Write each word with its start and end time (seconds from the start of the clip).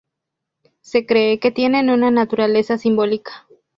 Se 0.79 1.05
cree 1.05 1.39
que 1.39 1.51
tienen 1.51 1.91
una 1.91 2.09
naturaleza 2.09 2.79
simbólica. 2.79 3.45